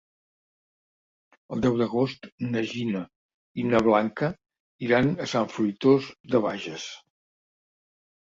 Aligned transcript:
El 1.55 1.59
deu 1.65 1.75
d'agost 1.81 2.23
na 2.55 2.63
Gina 2.71 3.01
i 3.63 3.67
na 3.73 3.81
Blanca 3.89 4.29
iran 4.87 5.13
a 5.25 5.27
Sant 5.35 5.53
Fruitós 5.57 6.07
de 6.33 6.45
Bages. 6.47 6.87